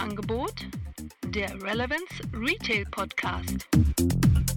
[0.00, 0.66] Angebot
[1.26, 3.68] der Relevance Retail Podcast.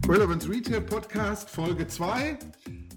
[0.07, 2.39] Relevance Retail Podcast Folge 2.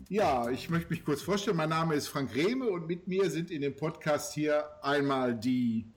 [0.09, 1.57] Ja, ich möchte mich kurz vorstellen.
[1.57, 5.93] Mein Name ist Frank Rehme und mit mir sind in dem Podcast hier einmal die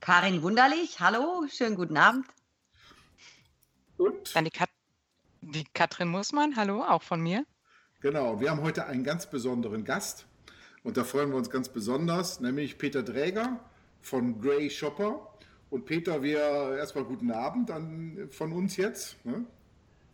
[0.00, 0.98] Karin Wunderlich.
[0.98, 2.26] Hallo, schönen guten Abend.
[3.98, 4.34] Und?
[4.34, 4.68] Dann die, Kat
[5.42, 6.56] die Katrin Mussmann.
[6.56, 7.46] Hallo, auch von mir.
[8.00, 10.26] Genau, wir haben heute einen ganz besonderen Gast.
[10.82, 13.60] Und da freuen wir uns ganz besonders, nämlich Peter Dräger
[14.04, 15.28] von Grey Shopper.
[15.70, 19.24] Und Peter, wir erstmal guten Abend an, von uns jetzt.
[19.24, 19.44] Ne?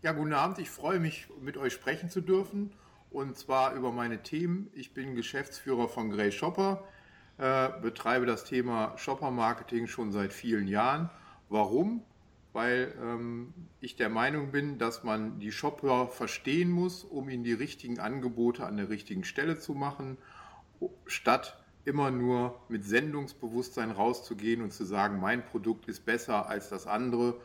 [0.02, 0.58] Ja, guten Abend.
[0.58, 2.72] Ich freue mich, mit euch sprechen zu dürfen.
[3.10, 4.70] Und zwar über meine Themen.
[4.74, 6.84] Ich bin Geschäftsführer von Grey Shopper,
[7.38, 11.10] äh, betreibe das Thema Shopper Marketing schon seit vielen Jahren.
[11.48, 12.04] Warum?
[12.52, 17.52] Weil ähm, ich der Meinung bin, dass man die Shopper verstehen muss, um ihnen die
[17.52, 20.16] richtigen Angebote an der richtigen Stelle zu machen
[21.06, 26.86] statt immer nur mit Sendungsbewusstsein rauszugehen und zu sagen, mein Produkt ist besser als das
[26.86, 27.36] andere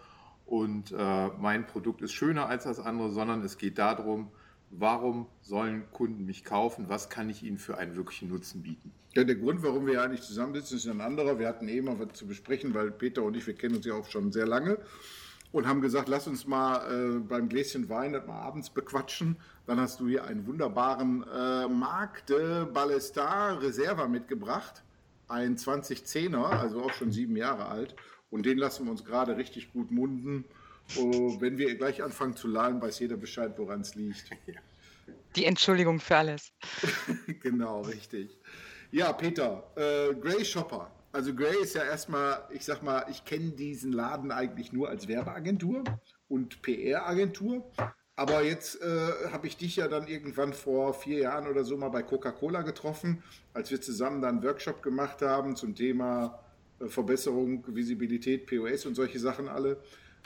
[0.45, 4.29] und äh, mein Produkt ist schöner als das andere, sondern es geht darum,
[4.71, 8.91] warum sollen Kunden mich kaufen, was kann ich ihnen für einen wirklichen Nutzen bieten.
[9.13, 11.39] Ja, der Grund, warum wir ja nicht zusammensitzen, ist ein anderer.
[11.39, 13.93] Wir hatten eben mal was zu besprechen, weil Peter und ich, wir kennen uns ja
[13.93, 14.77] auch schon sehr lange
[15.51, 19.37] und haben gesagt, lass uns mal äh, beim Gläschen Wein das mal abends bequatschen.
[19.65, 24.83] Dann hast du hier einen wunderbaren äh, Marc de Ballestar Reserva mitgebracht.
[25.27, 27.95] Ein 2010er, also auch schon sieben Jahre alt.
[28.29, 30.45] Und den lassen wir uns gerade richtig gut munden.
[30.97, 34.29] Oh, wenn wir gleich anfangen zu lallen, weiß jeder Bescheid, woran es liegt.
[35.35, 36.51] Die Entschuldigung für alles.
[37.41, 38.37] genau, richtig.
[38.91, 40.91] Ja, Peter, äh, Grey Shopper.
[41.15, 45.07] Also Grey ist ja erstmal, ich sag mal, ich kenne diesen Laden eigentlich nur als
[45.07, 45.85] Werbeagentur
[46.27, 47.71] und PR-Agentur.
[48.17, 51.87] Aber jetzt äh, habe ich dich ja dann irgendwann vor vier Jahren oder so mal
[51.87, 56.37] bei Coca-Cola getroffen, als wir zusammen dann einen Workshop gemacht haben zum Thema
[56.81, 59.77] äh, Verbesserung, Visibilität, POS und solche Sachen alle.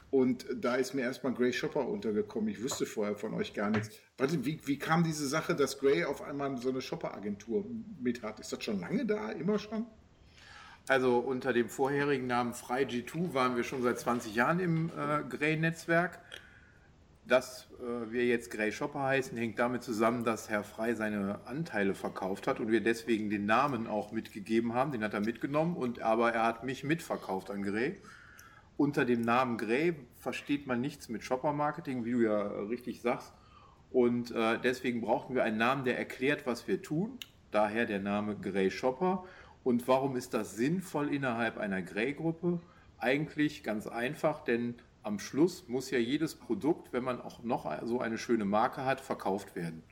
[0.09, 2.49] Und da ist mir erstmal Grey Shopper untergekommen.
[2.49, 3.91] Ich wusste vorher von euch gar nichts.
[4.17, 7.63] Warte, wie, wie kam diese Sache, dass Grey auf einmal so eine Shopper-Agentur
[8.01, 8.39] mit hat?
[8.39, 9.85] Ist das schon lange da, immer schon?
[10.89, 16.17] Also unter dem vorherigen Namen FreiG2 waren wir schon seit 20 Jahren im äh, Grey-Netzwerk.
[17.27, 21.93] Dass äh, wir jetzt Grey Shopper heißen, hängt damit zusammen, dass Herr Frei seine Anteile
[21.93, 24.91] verkauft hat und wir deswegen den Namen auch mitgegeben haben.
[24.91, 28.01] Den hat er mitgenommen, und, aber er hat mich mitverkauft an Grey.
[28.75, 33.31] Unter dem Namen Grey versteht man nichts mit Shopper-Marketing, wie du ja richtig sagst.
[33.91, 37.19] Und äh, deswegen brauchten wir einen Namen, der erklärt, was wir tun.
[37.51, 39.23] Daher der Name Grey Shopper.
[39.63, 42.59] Und warum ist das sinnvoll innerhalb einer Grey-Gruppe?
[42.97, 47.99] Eigentlich ganz einfach, denn am Schluss muss ja jedes Produkt, wenn man auch noch so
[47.99, 49.83] eine schöne Marke hat, verkauft werden.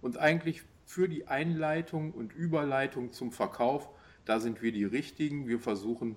[0.00, 3.88] Und eigentlich für die Einleitung und Überleitung zum Verkauf,
[4.24, 5.48] da sind wir die Richtigen.
[5.48, 6.16] Wir versuchen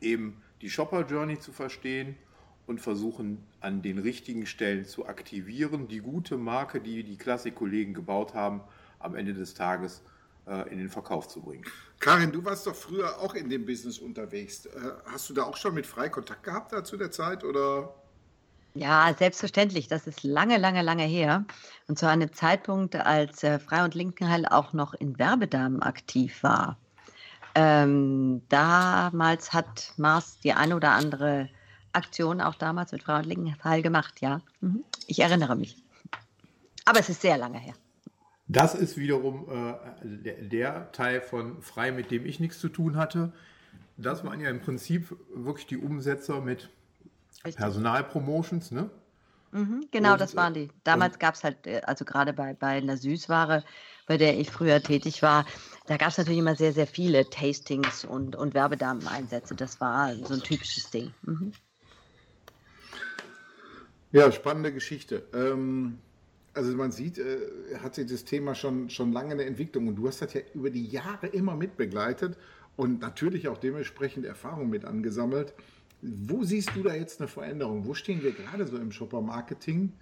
[0.00, 2.16] eben die Shopper Journey zu verstehen
[2.66, 8.34] und versuchen an den richtigen Stellen zu aktivieren, die gute Marke, die die Klassik-Kollegen gebaut
[8.34, 8.60] haben,
[8.98, 10.19] am Ende des Tages äh,
[10.70, 11.64] in den Verkauf zu bringen.
[12.00, 14.66] Karin, du warst doch früher auch in dem Business unterwegs.
[14.66, 14.70] Äh,
[15.12, 17.94] hast du da auch schon mit Frei Kontakt gehabt da zu der Zeit oder?
[18.74, 19.88] Ja, selbstverständlich.
[19.88, 21.44] Das ist lange, lange, lange her.
[21.88, 26.78] Und zu einem Zeitpunkt, als äh, Frei und Linkenheil auch noch in Werbedamen aktiv war.
[27.54, 31.50] Ähm, damals hat Mars die eine oder andere
[31.92, 34.40] Aktion auch damals mit Frei und Linkenheil gemacht, ja.
[34.60, 34.84] Mhm.
[35.06, 35.76] Ich erinnere mich.
[36.84, 37.74] Aber es ist sehr lange her.
[38.50, 42.96] Das ist wiederum äh, der, der, Teil von Frei, mit dem ich nichts zu tun
[42.96, 43.32] hatte.
[43.96, 46.68] Das waren ja im Prinzip wirklich die Umsetzer mit
[47.44, 48.90] Personalpromotions, ne?
[49.52, 50.68] Mhm, genau, und, das waren die.
[50.82, 53.62] Damals gab es halt, äh, also gerade bei, bei einer Süßware,
[54.06, 55.46] bei der ich früher tätig war,
[55.86, 59.54] da gab es natürlich immer sehr, sehr viele Tastings und, und Werbedameneinsätze.
[59.54, 61.14] Das war so ein typisches Ding.
[61.22, 61.52] Mhm.
[64.10, 65.22] Ja, spannende Geschichte.
[65.32, 65.98] Ähm,
[66.54, 67.38] also man sieht, äh,
[67.82, 70.40] hat sich das Thema schon, schon lange in der Entwicklung und du hast das ja
[70.54, 72.36] über die Jahre immer mitbegleitet
[72.76, 75.54] und natürlich auch dementsprechend Erfahrung mit angesammelt.
[76.02, 77.86] Wo siehst du da jetzt eine Veränderung?
[77.86, 79.92] Wo stehen wir gerade so im Shopper-Marketing?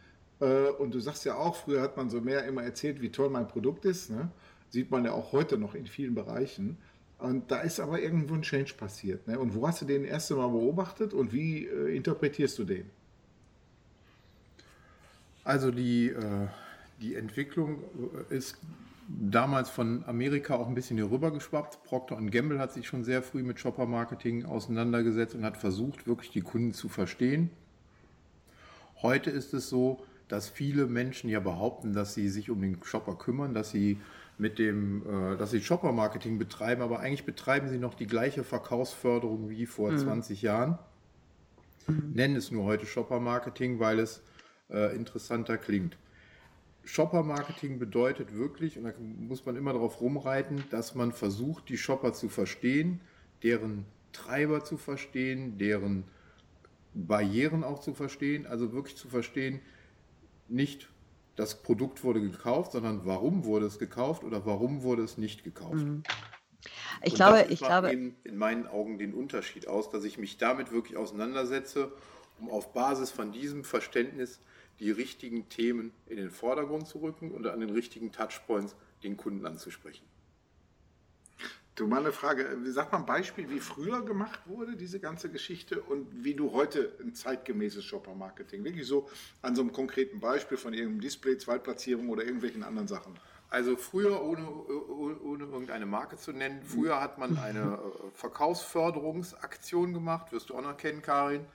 [0.40, 3.30] Äh, und du sagst ja auch, früher hat man so mehr immer erzählt, wie toll
[3.30, 4.10] mein Produkt ist.
[4.10, 4.30] Ne?
[4.70, 6.78] Sieht man ja auch heute noch in vielen Bereichen.
[7.18, 9.26] Und da ist aber irgendwo ein Change passiert.
[9.26, 9.38] Ne?
[9.38, 12.90] Und wo hast du den erste Mal beobachtet und wie äh, interpretierst du den?
[15.48, 16.46] Also die, äh,
[17.00, 17.82] die Entwicklung
[18.30, 18.58] äh, ist
[19.08, 21.82] damals von Amerika auch ein bisschen hier rüber geschwappt.
[21.84, 26.42] Procter Gamble hat sich schon sehr früh mit Shopper-Marketing auseinandergesetzt und hat versucht, wirklich die
[26.42, 27.48] Kunden zu verstehen.
[29.00, 33.14] Heute ist es so, dass viele Menschen ja behaupten, dass sie sich um den Shopper
[33.14, 33.96] kümmern, dass sie
[34.36, 35.02] mit dem,
[35.32, 39.92] äh, dass sie Shopper-Marketing betreiben, aber eigentlich betreiben sie noch die gleiche Verkaufsförderung wie vor
[39.92, 39.98] mhm.
[39.98, 40.78] 20 Jahren.
[41.86, 42.12] Mhm.
[42.12, 44.20] Nennen es nur heute Shopper-Marketing, weil es
[44.70, 45.96] äh, interessanter klingt.
[46.84, 52.14] Shopper-Marketing bedeutet wirklich, und da muss man immer darauf rumreiten, dass man versucht, die Shopper
[52.14, 53.00] zu verstehen,
[53.42, 56.04] deren Treiber zu verstehen, deren
[56.94, 59.60] Barrieren auch zu verstehen, also wirklich zu verstehen,
[60.48, 60.88] nicht
[61.36, 65.84] das Produkt wurde gekauft, sondern warum wurde es gekauft oder warum wurde es nicht gekauft.
[65.84, 66.02] Mhm.
[67.02, 67.92] Ich Und glaube, ich glaube.
[67.92, 71.92] Eben in meinen Augen den Unterschied aus, dass ich mich damit wirklich auseinandersetze,
[72.40, 74.40] um auf Basis von diesem Verständnis
[74.80, 79.46] die richtigen Themen in den Vordergrund zu rücken und an den richtigen Touchpoints den Kunden
[79.46, 80.04] anzusprechen.
[81.78, 82.58] Du, mal eine Frage.
[82.64, 86.92] Sag mal ein Beispiel, wie früher gemacht wurde, diese ganze Geschichte, und wie du heute
[87.00, 89.08] ein zeitgemäßes Shopper-Marketing, wirklich so
[89.42, 93.14] an so einem konkreten Beispiel von irgendeinem Display, Zweitplatzierung oder irgendwelchen anderen Sachen.
[93.48, 99.94] Also früher, ohne, ohne, ohne irgendeine Marke zu nennen, früher hat man eine äh, Verkaufsförderungsaktion
[99.94, 101.46] gemacht, wirst du auch noch kennen, Karin.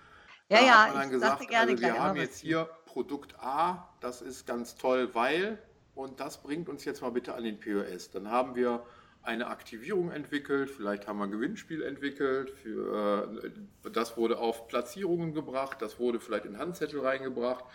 [0.47, 3.89] Ja, da ja, hat man dann gesagt, gerne also wir haben jetzt hier Produkt A,
[4.01, 5.57] das ist ganz toll, weil,
[5.95, 8.11] und das bringt uns jetzt mal bitte an den POS.
[8.11, 8.85] Dann haben wir
[9.23, 15.33] eine Aktivierung entwickelt, vielleicht haben wir ein Gewinnspiel entwickelt, für, äh, das wurde auf Platzierungen
[15.33, 17.65] gebracht, das wurde vielleicht in Handzettel reingebracht,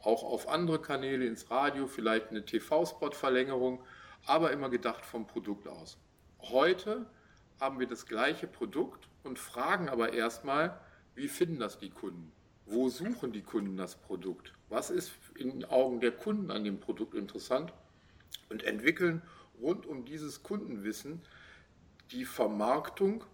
[0.00, 3.82] auch auf andere Kanäle, ins Radio, vielleicht eine TV-Spot-Verlängerung,
[4.24, 5.98] aber immer gedacht vom Produkt aus.
[6.40, 7.04] Heute
[7.60, 10.80] haben wir das gleiche Produkt und fragen aber erstmal,
[11.14, 12.32] wie finden das die Kunden?
[12.66, 14.54] Wo suchen die Kunden das Produkt?
[14.68, 17.72] Was ist in den Augen der Kunden an dem Produkt interessant?
[18.48, 19.22] Und entwickeln
[19.60, 21.22] rund um dieses Kundenwissen
[22.10, 23.24] die Vermarktung,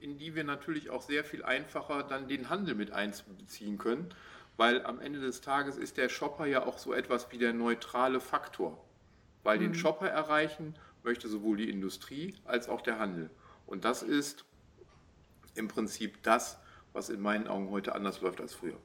[0.00, 4.08] in die wir natürlich auch sehr viel einfacher dann den Handel mit einbeziehen können,
[4.56, 8.20] weil am Ende des Tages ist der Shopper ja auch so etwas wie der neutrale
[8.20, 8.82] Faktor,
[9.42, 9.62] weil mhm.
[9.62, 13.30] den Shopper erreichen möchte sowohl die Industrie als auch der Handel.
[13.66, 14.44] Und das ist
[15.54, 16.58] im Prinzip das,
[16.96, 18.76] was in meinen Augen heute anders läuft als früher.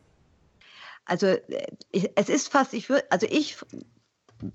[1.05, 1.67] Also äh,
[2.15, 3.57] es ist fast, ich würde, also ich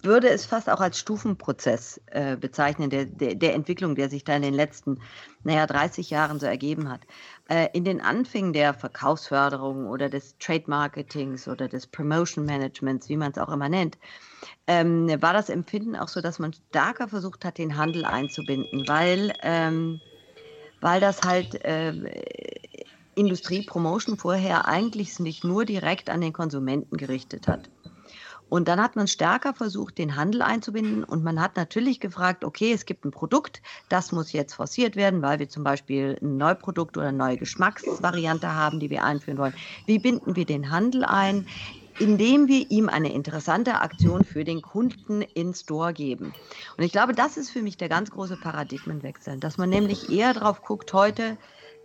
[0.02, 4.34] würde es fast auch als Stufenprozess äh, bezeichnen, der, der, der, Entwicklung, der sich da
[4.34, 5.00] in den letzten,
[5.44, 7.02] naja, 30 Jahren so ergeben hat.
[7.48, 13.16] Äh, in den Anfängen der Verkaufsförderung oder des Trade Marketings oder des Promotion Managements, wie
[13.16, 13.96] man es auch immer nennt,
[14.66, 19.32] ähm, war das Empfinden auch so, dass man stärker versucht hat, den Handel einzubinden, weil,
[19.42, 20.00] ähm,
[20.80, 21.92] weil das halt äh,
[23.16, 27.68] Industriepromotion vorher eigentlich sich nur direkt an den Konsumenten gerichtet hat.
[28.48, 32.72] Und dann hat man stärker versucht, den Handel einzubinden und man hat natürlich gefragt, okay,
[32.72, 36.96] es gibt ein Produkt, das muss jetzt forciert werden, weil wir zum Beispiel ein Neuprodukt
[36.96, 39.54] oder eine neue Geschmacksvariante haben, die wir einführen wollen.
[39.86, 41.46] Wie binden wir den Handel ein?
[41.98, 46.34] indem wir ihm eine interessante Aktion für den Kunden in Store geben.
[46.76, 50.34] Und ich glaube, das ist für mich der ganz große Paradigmenwechsel, dass man nämlich eher
[50.34, 51.38] drauf guckt heute,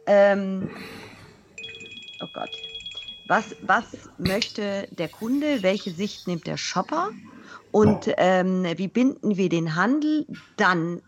[0.05, 0.69] ähm,
[2.21, 2.49] oh Gott,
[3.27, 3.85] was, was
[4.17, 5.63] möchte der Kunde?
[5.63, 7.11] Welche Sicht nimmt der Shopper?
[7.71, 10.25] Und ähm, wie binden wir den Handel
[10.57, 11.01] dann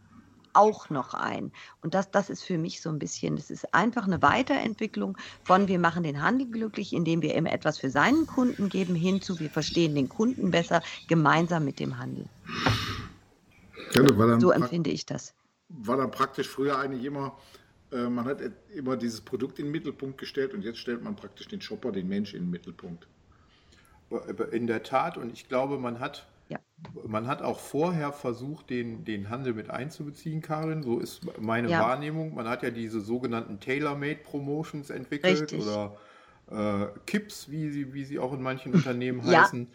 [0.53, 1.51] auch noch ein?
[1.81, 5.67] Und das, das ist für mich so ein bisschen, das ist einfach eine Weiterentwicklung von
[5.67, 9.49] wir machen den Handel glücklich, indem wir ihm etwas für seinen Kunden geben, hinzu wir
[9.49, 12.25] verstehen den Kunden besser gemeinsam mit dem Handel.
[13.93, 15.33] Ja, so empfinde ich das.
[15.69, 17.35] War dann praktisch früher eigentlich immer
[17.93, 18.41] man hat
[18.73, 22.07] immer dieses Produkt in den Mittelpunkt gestellt und jetzt stellt man praktisch den Shopper, den
[22.07, 23.07] Mensch in den Mittelpunkt.
[24.51, 26.59] In der Tat, und ich glaube, man hat, ja.
[27.05, 30.83] man hat auch vorher versucht, den, den Handel mit einzubeziehen, Karin.
[30.83, 31.81] So ist meine ja.
[31.81, 32.35] Wahrnehmung.
[32.35, 35.61] Man hat ja diese sogenannten Tailor-Made-Promotions entwickelt Richtig.
[35.61, 35.97] oder
[36.51, 39.43] äh, Kips, wie sie, wie sie auch in manchen Unternehmen ja.
[39.43, 39.67] heißen.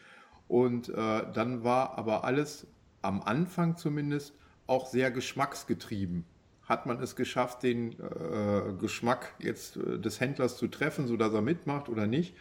[0.46, 2.66] Und äh, dann war aber alles
[3.02, 4.34] am Anfang zumindest
[4.66, 6.24] auch sehr geschmacksgetrieben
[6.68, 11.40] hat man es geschafft, den äh, Geschmack jetzt äh, des Händlers zu treffen, sodass er
[11.40, 12.34] mitmacht oder nicht.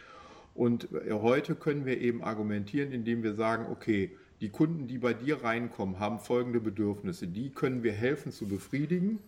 [0.54, 5.14] Und äh, heute können wir eben argumentieren, indem wir sagen, okay, die Kunden, die bei
[5.14, 7.26] dir reinkommen, haben folgende Bedürfnisse.
[7.26, 9.18] Die können wir helfen zu befriedigen.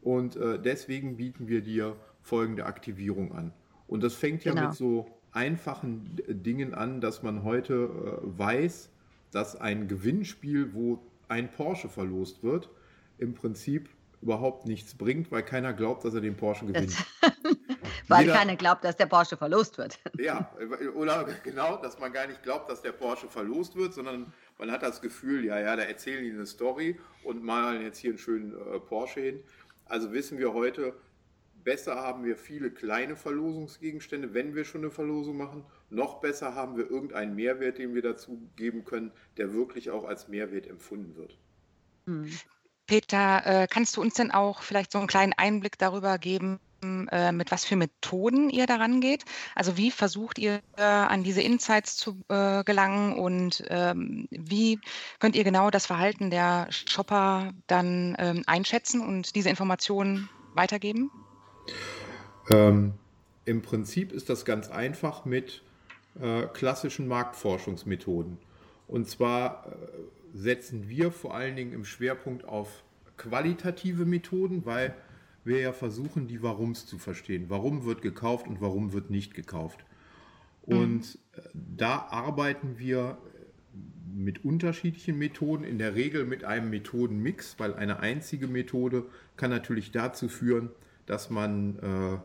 [0.00, 3.52] Und äh, deswegen bieten wir dir folgende Aktivierung an.
[3.86, 4.68] Und das fängt ja genau.
[4.68, 7.74] mit so einfachen Dingen an, dass man heute
[8.24, 8.88] äh, weiß,
[9.30, 12.70] dass ein Gewinnspiel, wo ein Porsche verlost wird,
[13.18, 16.96] im Prinzip überhaupt nichts bringt, weil keiner glaubt, dass er den Porsche gewinnt.
[18.08, 19.98] weil Jeder, keiner glaubt, dass der Porsche verlost wird.
[20.18, 20.50] ja,
[20.94, 24.82] oder genau, dass man gar nicht glaubt, dass der Porsche verlost wird, sondern man hat
[24.82, 28.54] das Gefühl, ja, ja, da erzählen die eine Story und malen jetzt hier einen schönen
[28.54, 29.42] äh, Porsche hin.
[29.84, 30.94] Also wissen wir heute,
[31.64, 36.76] besser haben wir viele kleine Verlosungsgegenstände, wenn wir schon eine Verlosung machen, noch besser haben
[36.76, 41.38] wir irgendeinen Mehrwert, den wir dazu geben können, der wirklich auch als Mehrwert empfunden wird.
[42.06, 42.30] Hm.
[42.88, 47.32] Peter, äh, kannst du uns denn auch vielleicht so einen kleinen Einblick darüber geben, äh,
[47.32, 49.24] mit was für Methoden ihr daran geht?
[49.54, 54.80] Also wie versucht ihr äh, an diese Insights zu gelangen und ähm, wie
[55.18, 61.10] könnt ihr genau das Verhalten der Shopper dann ähm, einschätzen und diese Informationen weitergeben?
[62.50, 62.94] Ähm,
[63.44, 65.62] Im Prinzip ist das ganz einfach mit
[66.20, 68.38] äh, klassischen Marktforschungsmethoden.
[68.86, 69.66] Und zwar
[70.32, 72.84] setzen wir vor allen Dingen im Schwerpunkt auf
[73.16, 74.94] qualitative Methoden, weil
[75.44, 77.46] wir ja versuchen, die Warums zu verstehen.
[77.48, 79.84] Warum wird gekauft und warum wird nicht gekauft.
[80.62, 81.50] Und mhm.
[81.76, 83.18] da arbeiten wir
[84.14, 89.06] mit unterschiedlichen Methoden, in der Regel mit einem Methodenmix, weil eine einzige Methode
[89.36, 90.70] kann natürlich dazu führen,
[91.08, 92.18] dass man äh,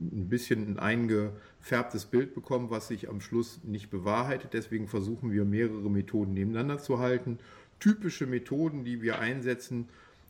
[0.00, 4.52] ein bisschen ein eingefärbtes Bild bekommt, was sich am Schluss nicht bewahrheitet.
[4.52, 7.38] Deswegen versuchen wir mehrere Methoden nebeneinander zu halten.
[7.80, 9.88] Typische Methoden, die wir einsetzen,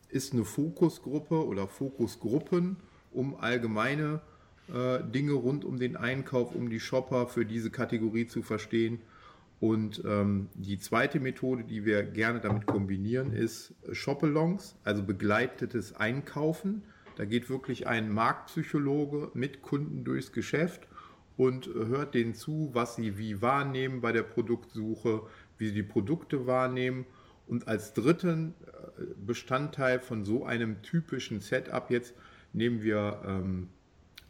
[0.09, 2.76] ist eine Fokusgruppe oder Fokusgruppen,
[3.12, 4.21] um allgemeine
[4.73, 9.00] äh, Dinge rund um den Einkauf, um die Shopper für diese Kategorie zu verstehen.
[9.61, 16.83] Und ähm, die zweite Methode, die wir gerne damit kombinieren, ist Shopalongs, also begleitetes Einkaufen.
[17.17, 20.87] Da geht wirklich ein Marktpsychologe mit Kunden durchs Geschäft
[21.37, 25.23] und hört denen zu, was sie wie wahrnehmen bei der Produktsuche,
[25.59, 27.07] wie sie die Produkte wahrnehmen.
[27.47, 32.15] Und als dritten äh, Bestandteil von so einem typischen Setup jetzt
[32.53, 33.69] nehmen wir ähm,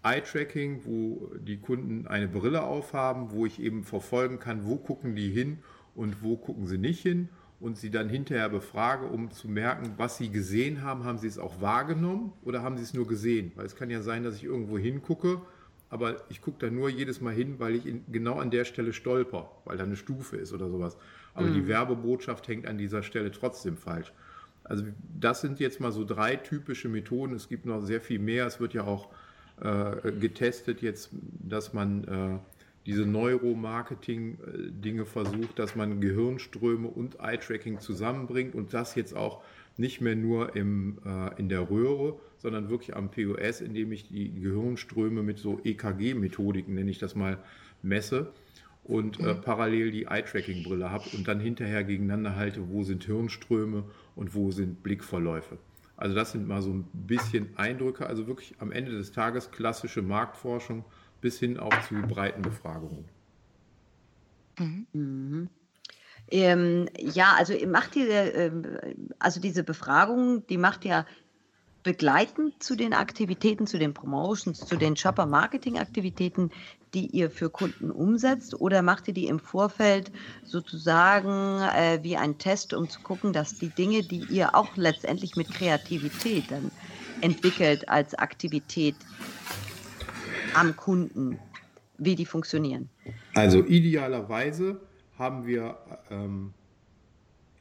[0.02, 5.30] Eye-Tracking, wo die Kunden eine Brille aufhaben, wo ich eben verfolgen kann, wo gucken die
[5.30, 5.58] hin
[5.94, 10.18] und wo gucken sie nicht hin und sie dann hinterher befrage, um zu merken, was
[10.18, 11.04] sie gesehen haben.
[11.04, 13.52] Haben sie es auch wahrgenommen oder haben sie es nur gesehen?
[13.54, 15.40] Weil es kann ja sein, dass ich irgendwo hingucke,
[15.88, 18.92] aber ich gucke da nur jedes Mal hin, weil ich in, genau an der Stelle
[18.92, 20.96] stolper, weil da eine Stufe ist oder sowas.
[21.34, 21.54] Aber mhm.
[21.54, 24.12] die Werbebotschaft hängt an dieser Stelle trotzdem falsch.
[24.64, 24.84] Also
[25.18, 27.34] das sind jetzt mal so drei typische Methoden.
[27.34, 28.46] Es gibt noch sehr viel mehr.
[28.46, 29.08] Es wird ja auch
[29.60, 32.38] äh, getestet jetzt, dass man äh,
[32.86, 39.42] diese Neuromarketing-Dinge versucht, dass man Gehirnströme und Eye-Tracking zusammenbringt und das jetzt auch
[39.76, 44.32] nicht mehr nur im, äh, in der Röhre, sondern wirklich am POS, indem ich die
[44.40, 47.38] Gehirnströme mit so EKG-Methodiken, nenne ich das mal,
[47.82, 48.32] messe
[48.84, 49.40] und äh, mhm.
[49.42, 54.82] parallel die Eye-Tracking-Brille habe und dann hinterher gegeneinander halte, wo sind Hirnströme und wo sind
[54.82, 55.58] Blickverläufe.
[55.96, 60.02] Also das sind mal so ein bisschen Eindrücke, also wirklich am Ende des Tages klassische
[60.02, 60.84] Marktforschung
[61.26, 63.04] bis hin auch zu breiten Befragungen.
[64.60, 64.86] Mhm.
[64.92, 65.48] Mhm.
[66.30, 68.62] Ähm, ja, also macht diese, ähm,
[69.18, 71.04] also diese Befragung, die macht ja
[71.82, 76.52] begleitend zu den Aktivitäten, zu den Promotions, zu den Shopper-Marketing-Aktivitäten,
[76.94, 78.60] die ihr für Kunden umsetzt?
[78.60, 80.12] Oder macht ihr die im Vorfeld
[80.44, 85.34] sozusagen äh, wie ein Test, um zu gucken, dass die Dinge, die ihr auch letztendlich
[85.34, 86.70] mit Kreativität dann
[87.20, 88.94] entwickelt als Aktivität
[90.56, 91.38] am Kunden,
[91.98, 92.88] wie die funktionieren?
[93.34, 94.80] Also idealerweise
[95.18, 95.78] haben wir
[96.10, 96.52] ähm,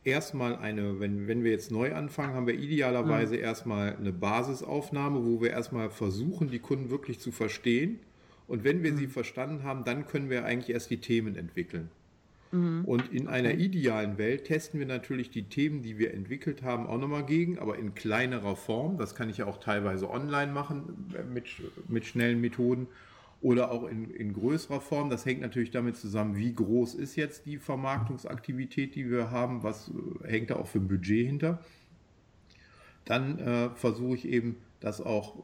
[0.03, 3.41] erstmal eine, wenn, wenn wir jetzt neu anfangen, haben wir idealerweise mhm.
[3.41, 7.99] erstmal eine Basisaufnahme, wo wir erstmal versuchen, die Kunden wirklich zu verstehen.
[8.47, 8.97] Und wenn wir mhm.
[8.97, 11.89] sie verstanden haben, dann können wir eigentlich erst die Themen entwickeln.
[12.55, 12.85] Mhm.
[12.85, 16.97] Und in einer idealen Welt testen wir natürlich die Themen, die wir entwickelt haben, auch
[16.97, 18.97] nochmal gegen, aber in kleinerer Form.
[18.97, 21.45] Das kann ich ja auch teilweise online machen äh, mit,
[21.87, 22.87] mit schnellen Methoden
[23.41, 25.09] oder auch in, in größerer Form.
[25.09, 29.91] Das hängt natürlich damit zusammen, wie groß ist jetzt die Vermarktungsaktivität, die wir haben, was
[30.23, 31.59] äh, hängt da auch für ein Budget hinter.
[33.03, 35.43] Dann äh, versuche ich eben, das auch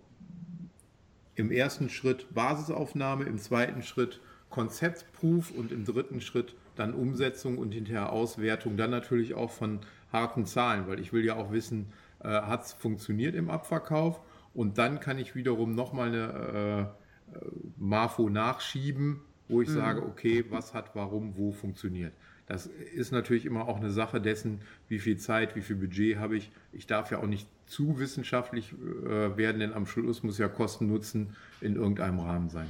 [1.35, 7.71] im ersten Schritt Basisaufnahme, im zweiten Schritt Konzeptproof und im dritten Schritt dann Umsetzung und
[7.73, 9.79] hinterher Auswertung, dann natürlich auch von
[10.11, 14.21] harten Zahlen, weil ich will ja auch wissen, äh, hat es funktioniert im Abverkauf
[14.53, 16.93] und dann kann ich wiederum nochmal eine
[17.33, 17.39] äh,
[17.77, 19.73] Marfo nachschieben, wo ich mhm.
[19.73, 22.13] sage, okay, was hat warum, wo funktioniert.
[22.47, 24.59] Das ist natürlich immer auch eine Sache dessen,
[24.89, 26.51] wie viel Zeit, wie viel Budget habe ich.
[26.73, 30.87] Ich darf ja auch nicht zu wissenschaftlich äh, werden, denn am Schluss muss ja Kosten
[30.87, 32.67] Nutzen in irgendeinem Rahmen sein.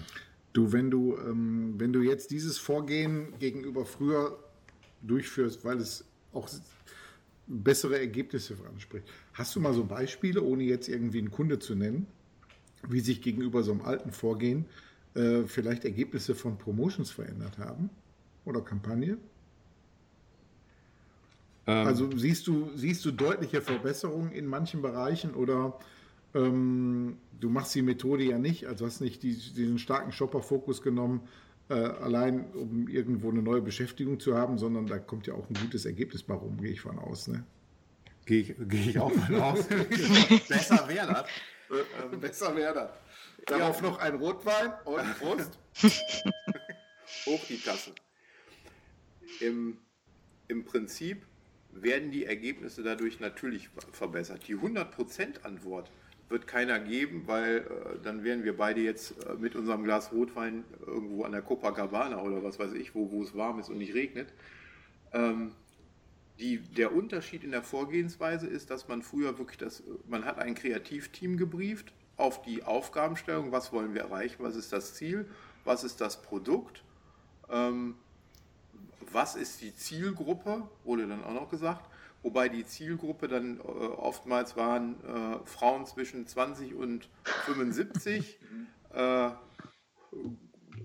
[0.53, 4.37] Du, wenn du, ähm, wenn du jetzt dieses Vorgehen gegenüber früher
[5.01, 6.49] durchführst, weil es auch
[7.47, 12.07] bessere Ergebnisse anspricht, hast du mal so Beispiele, ohne jetzt irgendwie einen Kunde zu nennen,
[12.87, 14.65] wie sich gegenüber so einem alten Vorgehen
[15.13, 17.89] äh, vielleicht Ergebnisse von Promotions verändert haben
[18.45, 19.17] oder Kampagne?
[21.67, 25.79] Ähm, also siehst du, siehst du deutliche Verbesserungen in manchen Bereichen oder
[26.33, 31.27] ähm, du machst die Methode ja nicht, also hast nicht die, diesen starken Shopper-Fokus genommen,
[31.69, 35.55] äh, allein um irgendwo eine neue Beschäftigung zu haben, sondern da kommt ja auch ein
[35.55, 37.27] gutes Ergebnis bei rum, gehe ich von aus.
[37.27, 37.43] Ne?
[38.25, 39.67] Gehe ich, geh ich auch von aus.
[40.47, 41.25] Besser wäre das.
[41.71, 42.89] Äh, besser wäre das.
[43.45, 45.57] Darauf noch ein Rotwein und Prost.
[47.25, 47.93] Hoch die Tasse.
[49.39, 49.77] Im,
[50.47, 51.25] Im Prinzip
[51.71, 54.47] werden die Ergebnisse dadurch natürlich verbessert.
[54.47, 55.89] Die 100% Antwort
[56.31, 60.63] wird keiner geben, weil äh, dann wären wir beide jetzt äh, mit unserem Glas Rotwein
[60.85, 63.93] irgendwo an der Copacabana oder was weiß ich, wo, wo es warm ist und nicht
[63.93, 64.33] regnet.
[65.13, 65.51] Ähm,
[66.39, 70.55] die, der Unterschied in der Vorgehensweise ist, dass man früher wirklich das, man hat ein
[70.55, 75.27] Kreativteam gebrieft auf die Aufgabenstellung, was wollen wir erreichen, was ist das Ziel,
[75.65, 76.83] was ist das Produkt,
[77.49, 77.95] ähm,
[79.11, 81.90] was ist die Zielgruppe, wurde dann auch noch gesagt,
[82.23, 87.09] wobei die Zielgruppe dann äh, oftmals waren äh, Frauen zwischen 20 und
[87.45, 88.39] 75,
[88.93, 89.29] äh,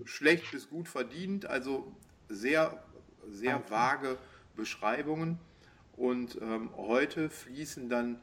[0.05, 1.95] schlecht bis gut verdient, also
[2.29, 2.83] sehr,
[3.29, 4.17] sehr vage
[4.55, 5.39] Beschreibungen.
[5.95, 8.21] Und ähm, heute fließen dann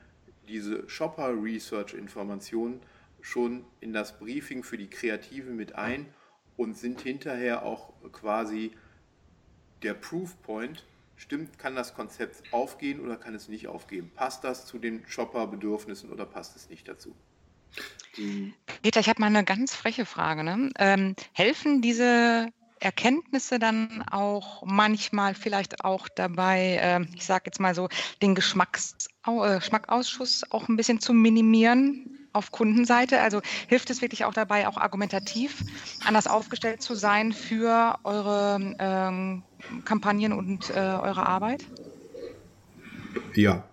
[0.49, 2.81] diese Shopper-Research-Informationen
[3.21, 6.07] schon in das Briefing für die Kreativen mit ein
[6.57, 8.73] und sind hinterher auch quasi
[9.83, 10.85] der Proof Point.
[11.17, 14.11] Stimmt, kann das Konzept aufgehen oder kann es nicht aufgehen?
[14.15, 17.15] Passt das zu den Shopper-Bedürfnissen oder passt es nicht dazu?
[18.83, 20.45] Peter, ich habe mal eine ganz freche Frage.
[20.45, 20.71] Ne?
[20.79, 22.49] Ähm, helfen diese
[22.81, 27.89] Erkenntnisse dann auch manchmal vielleicht auch dabei, äh, ich sage jetzt mal so,
[28.21, 33.21] den Geschmacks, äh, Geschmackausschuss auch ein bisschen zu minimieren auf Kundenseite?
[33.21, 35.65] Also hilft es wirklich auch dabei, auch argumentativ
[36.05, 39.43] anders aufgestellt zu sein für eure ähm,
[39.85, 41.65] Kampagnen und äh, eure Arbeit?
[43.35, 43.65] Ja,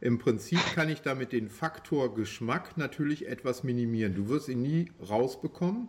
[0.00, 4.14] im Prinzip kann ich damit den Faktor Geschmack natürlich etwas minimieren.
[4.14, 5.88] Du wirst ihn nie rausbekommen.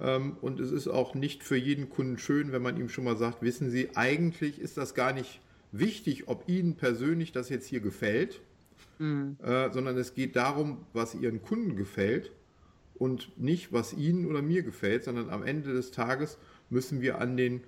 [0.00, 3.16] Ähm, und es ist auch nicht für jeden Kunden schön, wenn man ihm schon mal
[3.16, 7.80] sagt, wissen Sie, eigentlich ist das gar nicht wichtig, ob Ihnen persönlich das jetzt hier
[7.80, 8.40] gefällt,
[8.98, 9.36] mhm.
[9.42, 12.32] äh, sondern es geht darum, was Ihren Kunden gefällt
[12.94, 16.38] und nicht, was Ihnen oder mir gefällt, sondern am Ende des Tages
[16.70, 17.62] müssen wir an den,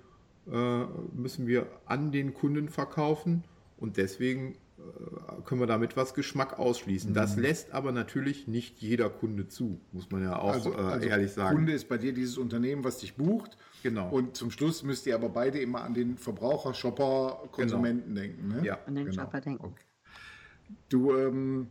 [0.51, 0.83] äh,
[1.15, 3.43] müssen wir an den Kunden verkaufen
[3.77, 7.13] und deswegen äh, können wir damit was Geschmack ausschließen.
[7.13, 7.43] Das mhm.
[7.43, 11.31] lässt aber natürlich nicht jeder Kunde zu, muss man ja auch also, äh, also ehrlich
[11.31, 11.57] sagen.
[11.57, 13.57] Kunde ist bei dir dieses Unternehmen, was dich bucht.
[13.83, 14.09] Genau.
[14.09, 18.21] Und zum Schluss müsst ihr aber beide immer an den Verbraucher, Shopper, Konsumenten genau.
[18.21, 18.47] denken.
[18.47, 18.65] Ne?
[18.65, 19.23] Ja, an den genau.
[19.23, 19.65] Shopper denken.
[19.65, 19.83] Okay.
[20.89, 21.69] Du, ähm,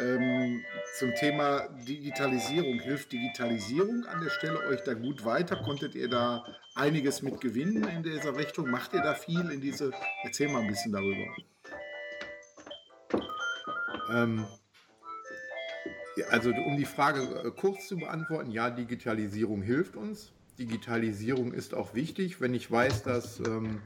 [0.00, 0.62] ähm,
[0.98, 2.80] zum Thema Digitalisierung.
[2.80, 5.56] Hilft Digitalisierung an der Stelle euch da gut weiter?
[5.56, 8.70] Konntet ihr da einiges mit gewinnen in dieser Richtung?
[8.70, 9.92] Macht ihr da viel in diese?
[10.22, 11.34] Erzähl mal ein bisschen darüber.
[14.10, 14.46] Ähm,
[16.30, 20.32] also um die Frage äh, kurz zu beantworten, ja, Digitalisierung hilft uns.
[20.58, 22.40] Digitalisierung ist auch wichtig.
[22.40, 23.82] Wenn ich weiß, dass ähm,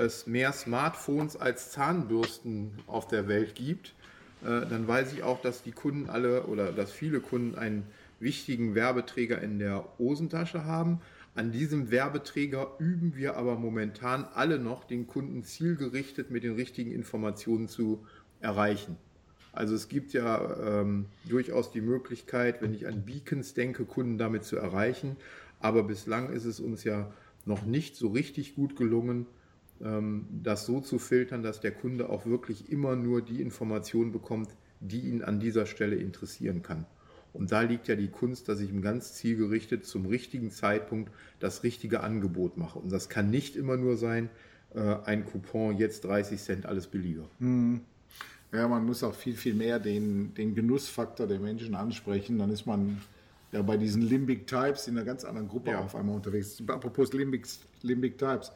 [0.00, 3.94] es mehr Smartphones als Zahnbürsten auf der Welt gibt,
[4.42, 7.84] äh, dann weiß ich auch, dass die Kunden alle oder dass viele Kunden einen
[8.18, 11.00] wichtigen Werbeträger in der Hosentasche haben.
[11.34, 16.92] An diesem Werbeträger üben wir aber momentan alle noch, den Kunden zielgerichtet mit den richtigen
[16.92, 18.04] Informationen zu
[18.40, 18.96] erreichen.
[19.52, 24.44] Also es gibt ja ähm, durchaus die Möglichkeit, wenn ich an Beacons denke, Kunden damit
[24.44, 25.16] zu erreichen.
[25.60, 27.12] Aber bislang ist es uns ja
[27.44, 29.26] noch nicht so richtig gut gelungen,
[29.82, 35.00] das so zu filtern, dass der Kunde auch wirklich immer nur die Informationen bekommt, die
[35.00, 36.84] ihn an dieser Stelle interessieren kann.
[37.32, 41.62] Und da liegt ja die Kunst, dass ich ihm ganz zielgerichtet zum richtigen Zeitpunkt das
[41.62, 42.78] richtige Angebot mache.
[42.78, 44.28] Und das kann nicht immer nur sein,
[44.74, 47.28] äh, ein Coupon jetzt 30 Cent, alles billiger.
[47.38, 47.80] Mhm.
[48.52, 52.38] Ja, man muss auch viel, viel mehr den, den Genussfaktor der Menschen ansprechen.
[52.38, 53.00] Dann ist man
[53.52, 55.80] ja bei diesen Limbic Types in einer ganz anderen Gruppe ja.
[55.80, 56.60] auf einmal unterwegs.
[56.66, 57.46] Apropos Limbic,
[57.82, 58.50] Limbic Types.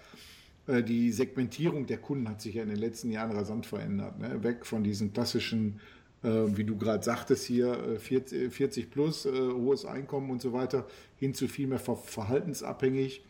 [0.67, 4.19] Äh, die Segmentierung der Kunden hat sich ja in den letzten Jahren rasant verändert.
[4.19, 4.43] Ne?
[4.43, 5.81] Weg von diesen klassischen,
[6.23, 10.87] äh, wie du gerade sagtest hier, 40, 40 plus, äh, hohes Einkommen und so weiter,
[11.17, 13.25] hin zu viel mehr verhaltensabhängig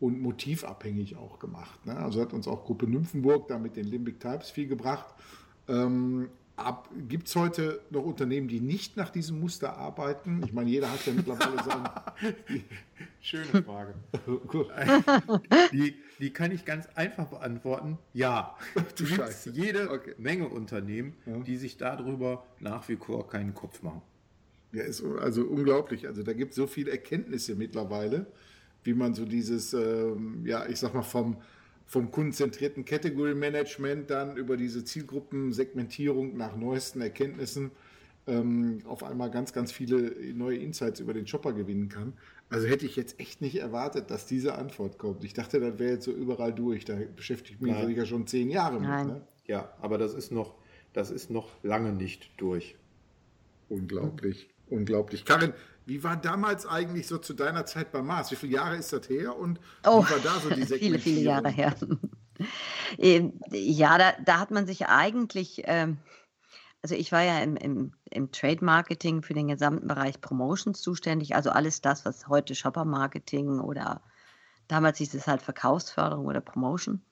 [0.00, 1.84] und motivabhängig auch gemacht.
[1.86, 1.96] Ne?
[1.96, 5.14] Also hat uns auch Gruppe Nymphenburg da mit den Limbic Types viel gebracht.
[5.68, 6.28] Ähm,
[7.08, 10.42] Gibt es heute noch Unternehmen, die nicht nach diesem Muster arbeiten?
[10.44, 11.88] Ich meine, jeder hat ja mittlerweile sein.
[13.20, 13.94] Schöne Frage.
[15.72, 17.98] die, die, kann ich ganz einfach beantworten.
[18.12, 18.56] Ja.
[18.96, 20.14] Du gibt jede okay.
[20.18, 21.38] Menge Unternehmen, ja.
[21.38, 24.02] die sich darüber nach wie vor keinen Kopf machen.
[24.72, 26.06] Ja, ist also unglaublich.
[26.06, 28.26] Also da gibt es so viele Erkenntnisse mittlerweile,
[28.84, 31.36] wie man so dieses, ähm, ja, ich sag mal, vom
[31.90, 37.72] vom kundenzentrierten Category Management dann über diese Zielgruppensegmentierung nach neuesten Erkenntnissen
[38.28, 42.12] ähm, auf einmal ganz, ganz viele neue Insights über den Shopper gewinnen kann.
[42.48, 45.24] Also hätte ich jetzt echt nicht erwartet, dass diese Antwort kommt.
[45.24, 46.84] Ich dachte, das wäre jetzt so überall durch.
[46.84, 47.90] Da beschäftige ich mich Nein.
[47.90, 49.06] ja schon zehn Jahre Nein.
[49.06, 49.16] mit.
[49.16, 49.22] Ne?
[49.48, 50.54] Ja, aber das ist noch,
[50.92, 52.76] das ist noch lange nicht durch.
[53.68, 55.24] Unglaublich, unglaublich.
[55.24, 55.52] Karin,
[55.86, 58.30] wie war damals eigentlich so zu deiner Zeit bei Mars?
[58.30, 61.20] Wie viele Jahre ist das her und Oh, wie war da so die viele, viele
[61.20, 61.74] Jahre her.
[62.98, 65.98] Ähm, ja, da, da hat man sich eigentlich, ähm,
[66.82, 71.34] also ich war ja im, im, im Trade Marketing für den gesamten Bereich Promotions zuständig,
[71.34, 74.00] also alles das, was heute Shopper Marketing oder
[74.68, 77.02] damals hieß es halt Verkaufsförderung oder Promotion.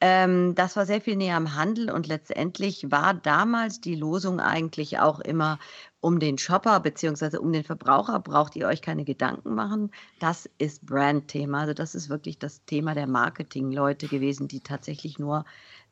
[0.00, 5.00] Ähm, das war sehr viel näher am Handel und letztendlich war damals die Losung eigentlich
[5.00, 5.58] auch immer
[6.00, 9.90] um den Shopper beziehungsweise um den Verbraucher braucht ihr euch keine Gedanken machen.
[10.20, 11.60] Das ist Brand-Thema.
[11.60, 15.44] Also das ist wirklich das Thema der Marketing-Leute gewesen, die tatsächlich nur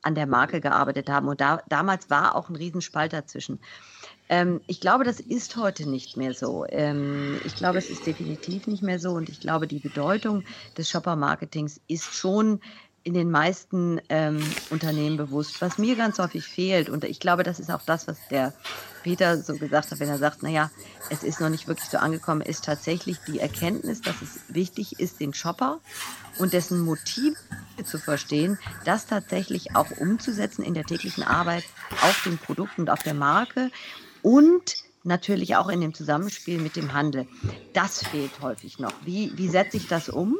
[0.02, 1.26] an der Marke gearbeitet haben.
[1.26, 3.58] Und da, damals war auch ein Riesenspalt dazwischen.
[4.28, 6.64] Ähm, ich glaube, das ist heute nicht mehr so.
[6.68, 9.10] Ähm, ich glaube, es ist definitiv nicht mehr so.
[9.10, 10.44] Und ich glaube, die Bedeutung
[10.76, 12.60] des Shopper-Marketings ist schon
[13.06, 15.60] in den meisten ähm, Unternehmen bewusst.
[15.60, 18.52] Was mir ganz häufig fehlt, und ich glaube, das ist auch das, was der
[19.04, 20.72] Peter so gesagt hat, wenn er sagt, naja,
[21.08, 25.20] es ist noch nicht wirklich so angekommen, ist tatsächlich die Erkenntnis, dass es wichtig ist,
[25.20, 25.78] den Shopper
[26.38, 27.36] und dessen Motive
[27.84, 31.62] zu verstehen, das tatsächlich auch umzusetzen in der täglichen Arbeit
[32.02, 33.70] auf dem Produkt und auf der Marke
[34.22, 37.28] und natürlich auch in dem Zusammenspiel mit dem Handel.
[37.72, 38.92] Das fehlt häufig noch.
[39.04, 40.36] Wie, wie setze ich das um?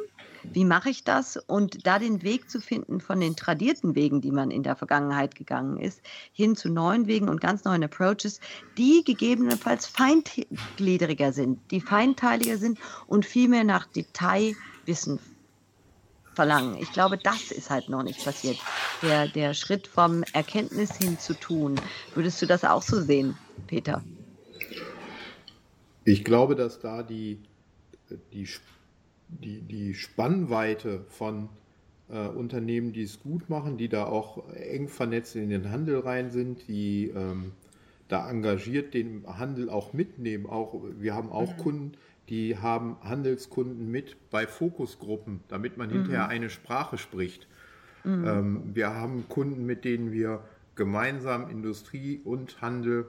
[0.53, 1.37] Wie mache ich das?
[1.37, 5.35] Und da den Weg zu finden von den tradierten Wegen, die man in der Vergangenheit
[5.35, 8.39] gegangen ist, hin zu neuen Wegen und ganz neuen Approaches,
[8.77, 15.19] die gegebenenfalls feingliedriger sind, die feinteiliger sind und viel mehr nach Detailwissen
[16.37, 16.77] verlangen.
[16.79, 18.57] Ich glaube, das ist halt noch nicht passiert.
[19.01, 21.75] Der, der Schritt vom Erkenntnis hin zu tun.
[22.13, 24.03] Würdest du das auch so sehen, Peter?
[26.05, 27.41] Ich glaube, dass da die,
[28.31, 28.47] die,
[29.29, 31.49] die, die Spannweite von
[32.09, 36.31] äh, Unternehmen, die es gut machen, die da auch eng vernetzt in den Handel rein
[36.31, 37.51] sind, die ähm,
[38.07, 40.45] da engagiert den Handel auch mitnehmen.
[40.45, 41.93] Auch, wir haben auch Kunden,
[42.29, 47.47] die haben Handelskunden mit bei Fokusgruppen, damit man hinterher eine Sprache spricht.
[48.05, 50.41] Ähm, wir haben Kunden, mit denen wir
[50.75, 53.07] gemeinsam Industrie und Handel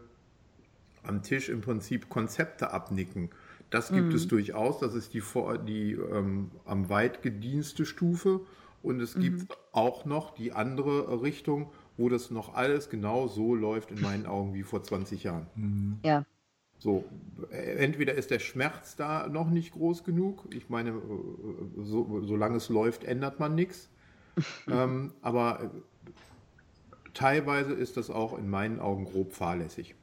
[1.05, 3.31] am Tisch im Prinzip Konzepte abnicken.
[3.71, 4.79] Das gibt es durchaus.
[4.79, 5.23] Das ist die,
[5.67, 8.41] die ähm, am weit gedienste Stufe.
[8.83, 13.91] Und es gibt auch noch die andere Richtung, wo das noch alles genau so läuft,
[13.91, 15.47] in meinen Augen, wie vor 20 Jahren.
[16.05, 16.25] Ja.
[16.79, 17.05] So,
[17.51, 20.47] äh, entweder ist der Schmerz da noch nicht groß genug.
[20.55, 23.91] Ich meine, äh, so, solange es läuft, ändert man nichts.
[24.71, 25.69] ähm, aber äh,
[27.15, 29.97] teilweise ist das auch in meinen Augen grob fahrlässig.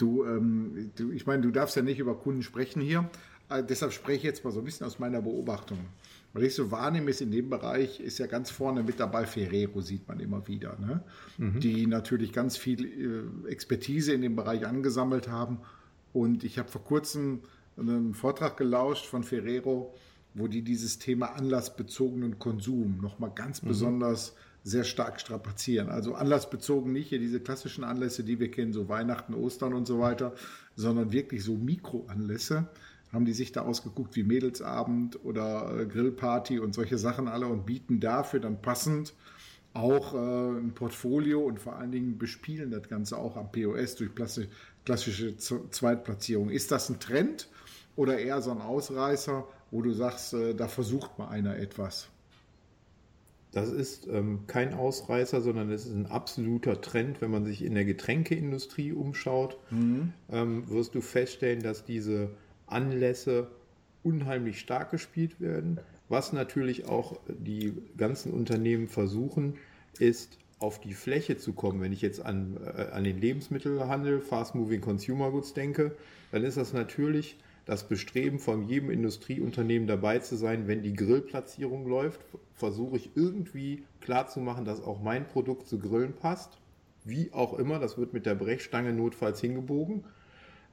[0.00, 3.10] Du, ähm, du, ich meine, du darfst ja nicht über Kunden sprechen hier.
[3.50, 5.78] Äh, deshalb spreche ich jetzt mal so ein bisschen aus meiner Beobachtung.
[6.32, 9.80] Was ich so wahrnehme, ist in dem Bereich, ist ja ganz vorne mit dabei Ferrero,
[9.80, 10.78] sieht man immer wieder.
[10.78, 11.02] Ne?
[11.58, 12.84] Die natürlich ganz viel
[13.46, 15.58] äh, Expertise in dem Bereich angesammelt haben.
[16.12, 17.40] Und ich habe vor kurzem
[17.76, 19.92] einen Vortrag gelauscht von Ferrero,
[20.34, 25.88] wo die dieses Thema anlassbezogenen Konsum nochmal ganz besonders sehr stark strapazieren.
[25.88, 30.00] Also anlassbezogen nicht hier diese klassischen Anlässe, die wir kennen, so Weihnachten, Ostern und so
[30.00, 30.34] weiter,
[30.76, 32.68] sondern wirklich so Mikroanlässe.
[33.12, 37.66] Haben die sich da ausgeguckt wie Mädelsabend oder äh, Grillparty und solche Sachen alle und
[37.66, 39.14] bieten dafür dann passend
[39.72, 44.10] auch äh, ein Portfolio und vor allen Dingen bespielen das Ganze auch am POS durch
[44.84, 46.50] klassische Zweitplatzierung.
[46.50, 47.48] Ist das ein Trend
[47.96, 52.08] oder eher so ein Ausreißer, wo du sagst, äh, da versucht mal einer etwas?
[53.52, 57.20] Das ist ähm, kein Ausreißer, sondern es ist ein absoluter Trend.
[57.20, 59.58] Wenn man sich in der Getränkeindustrie umschaut,
[60.30, 62.30] ähm, wirst du feststellen, dass diese
[62.66, 63.48] Anlässe
[64.04, 65.80] unheimlich stark gespielt werden.
[66.08, 69.54] Was natürlich auch die ganzen Unternehmen versuchen,
[69.98, 71.80] ist auf die Fläche zu kommen.
[71.80, 75.96] Wenn ich jetzt an, äh, an den Lebensmittelhandel, Fast Moving Consumer Goods denke,
[76.30, 77.36] dann ist das natürlich
[77.70, 82.20] das Bestreben von jedem Industrieunternehmen dabei zu sein, wenn die Grillplatzierung läuft,
[82.52, 86.58] versuche ich irgendwie klarzumachen, dass auch mein Produkt zu Grillen passt.
[87.04, 90.02] Wie auch immer, das wird mit der Brechstange notfalls hingebogen.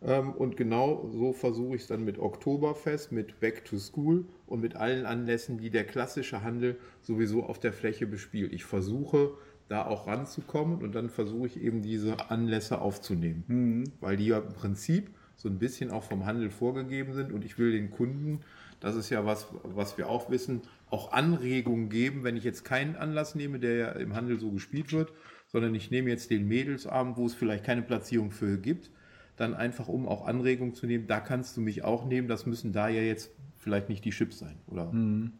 [0.01, 4.61] Ähm, Und genau so versuche ich es dann mit Oktoberfest, mit Back to School und
[4.61, 8.51] mit allen Anlässen, die der klassische Handel sowieso auf der Fläche bespielt.
[8.53, 9.35] Ich versuche
[9.67, 14.53] da auch ranzukommen und dann versuche ich eben diese Anlässe aufzunehmen, weil die ja im
[14.53, 18.41] Prinzip so ein bisschen auch vom Handel vorgegeben sind und ich will den Kunden,
[18.79, 22.95] das ist ja was, was wir auch wissen, auch Anregungen geben, wenn ich jetzt keinen
[22.95, 25.13] Anlass nehme, der ja im Handel so gespielt wird,
[25.47, 28.91] sondern ich nehme jetzt den Mädelsabend, wo es vielleicht keine Platzierung für gibt,
[29.35, 32.73] dann einfach um auch Anregungen zu nehmen, da kannst du mich auch nehmen, das müssen
[32.73, 34.91] da ja jetzt vielleicht nicht die Chips sein, oder?
[34.91, 35.33] Mhm.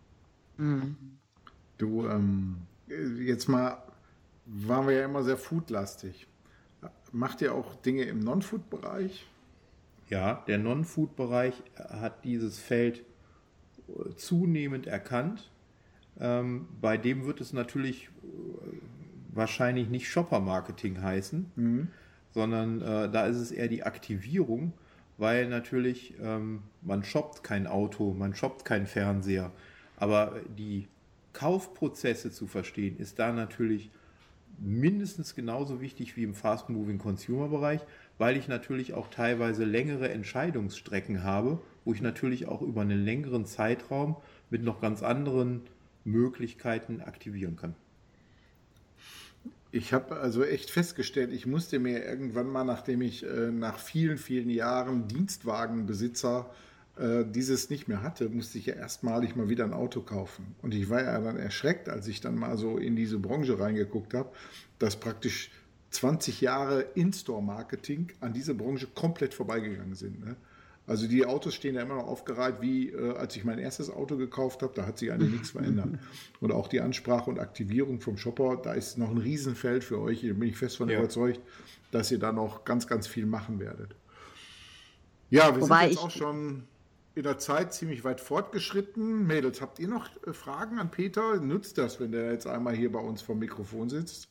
[1.77, 2.57] Du, ähm,
[3.19, 3.83] jetzt mal,
[4.45, 6.27] waren wir ja immer sehr foodlastig.
[7.11, 9.25] Macht ihr auch Dinge im Non-Food-Bereich?
[10.09, 13.03] Ja, der Non-Food-Bereich hat dieses Feld
[13.87, 15.51] äh, zunehmend erkannt.
[16.19, 18.07] Ähm, bei dem wird es natürlich äh,
[19.33, 21.87] wahrscheinlich nicht Shopper-Marketing heißen,
[22.31, 24.73] sondern äh, da ist es eher die Aktivierung,
[25.17, 29.51] weil natürlich ähm, man shoppt kein Auto, man shoppt keinen Fernseher,
[29.97, 30.87] aber die
[31.33, 33.91] Kaufprozesse zu verstehen, ist da natürlich
[34.59, 37.81] mindestens genauso wichtig wie im Fast-Moving Consumer-Bereich,
[38.17, 43.45] weil ich natürlich auch teilweise längere Entscheidungsstrecken habe, wo ich natürlich auch über einen längeren
[43.45, 44.17] Zeitraum
[44.49, 45.61] mit noch ganz anderen
[46.03, 47.75] Möglichkeiten aktivieren kann.
[49.71, 54.17] Ich habe also echt festgestellt, ich musste mir irgendwann mal, nachdem ich äh, nach vielen,
[54.17, 56.49] vielen Jahren Dienstwagenbesitzer
[56.97, 60.55] äh, dieses nicht mehr hatte, musste ich ja erstmalig mal wieder ein Auto kaufen.
[60.61, 64.13] Und ich war ja dann erschreckt, als ich dann mal so in diese Branche reingeguckt
[64.13, 64.29] habe,
[64.79, 65.51] dass praktisch
[65.91, 70.23] 20 Jahre In-Store-Marketing an dieser Branche komplett vorbeigegangen sind.
[70.23, 70.35] Ne?
[70.87, 74.15] Also die Autos stehen ja immer noch aufgereiht, wie äh, als ich mein erstes Auto
[74.15, 75.89] gekauft habe, da hat sich eigentlich nichts verändert.
[76.39, 80.21] Und auch die Ansprache und Aktivierung vom Shopper, da ist noch ein Riesenfeld für euch.
[80.21, 80.99] Da bin ich fest von Ja.
[80.99, 81.41] überzeugt,
[81.91, 83.95] dass ihr da noch ganz, ganz viel machen werdet.
[85.29, 86.63] Ja, wir Wobei sind jetzt auch schon
[87.15, 89.25] in der Zeit ziemlich weit fortgeschritten.
[89.27, 91.37] Mädels, habt ihr noch äh, Fragen an Peter?
[91.41, 94.29] Nutzt das, wenn der jetzt einmal hier bei uns vom Mikrofon sitzt?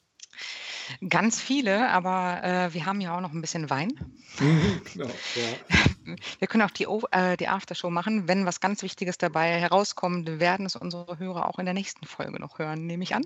[1.08, 3.92] Ganz viele, aber äh, wir haben ja auch noch ein bisschen Wein.
[4.38, 5.76] Genau, ja.
[6.38, 8.28] Wir können auch die, äh, die Aftershow machen.
[8.28, 12.38] Wenn was ganz Wichtiges dabei herauskommt, werden es unsere Hörer auch in der nächsten Folge
[12.38, 13.22] noch hören, nehme ich an.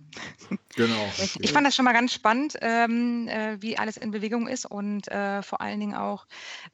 [0.75, 1.13] genau.
[1.41, 5.09] Ich fand das schon mal ganz spannend, ähm, äh, wie alles in Bewegung ist und
[5.09, 6.27] äh, vor allen Dingen auch,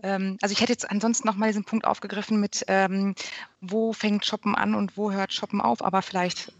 [0.02, 3.14] ähm, also ich hätte jetzt ansonsten noch mal diesen Punkt aufgegriffen mit, ähm,
[3.60, 6.52] wo fängt Shoppen an und wo hört Shoppen auf, aber vielleicht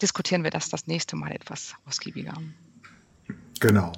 [0.00, 2.34] diskutieren wir das das nächste Mal etwas ausgiebiger.
[3.60, 3.92] Genau.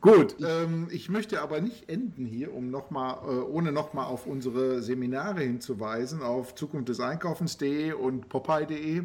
[0.00, 4.26] Gut, ähm, ich möchte aber nicht enden hier, um noch mal, äh, ohne nochmal auf
[4.26, 6.22] unsere Seminare hinzuweisen.
[6.22, 9.02] Auf Zukunft des Einkaufens.de und Popeye.de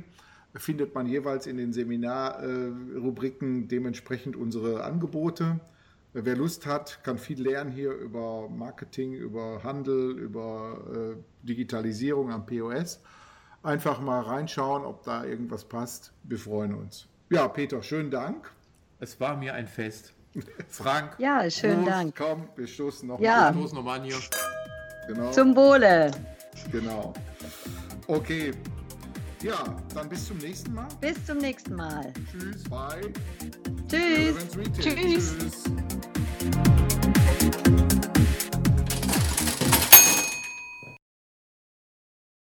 [0.55, 5.59] findet man jeweils in den Seminarrubriken dementsprechend unsere Angebote.
[6.13, 12.45] Wer Lust hat, kann viel lernen hier über Marketing, über Handel, über äh, Digitalisierung am
[12.45, 12.99] POS.
[13.63, 16.11] Einfach mal reinschauen, ob da irgendwas passt.
[16.23, 17.07] Wir freuen uns.
[17.29, 18.51] Ja, Peter, schönen Dank.
[19.01, 20.13] Es war mir ein Fest.
[20.69, 22.15] Frank, Ja, schönen Prost, Dank.
[22.15, 23.19] Komm, wir stoßen noch.
[23.19, 23.51] Ja.
[23.51, 23.53] mal.
[23.53, 24.15] stoß nochmal an hier.
[25.07, 25.31] Genau.
[25.31, 26.11] Zum Wohle.
[26.71, 27.11] genau.
[28.07, 28.53] Okay.
[29.41, 29.55] Ja,
[29.95, 30.87] dann bis zum nächsten Mal.
[31.01, 32.13] Bis zum nächsten Mal.
[32.31, 32.63] Tschüss.
[32.69, 33.11] Bye.
[33.89, 34.35] Tschüss.
[34.79, 35.35] Tschüss.
[35.39, 35.63] Tschüss.